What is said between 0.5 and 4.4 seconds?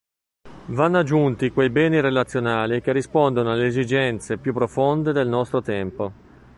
Vanno aggiunti quei "beni relazionali" che rispondono alle esigenze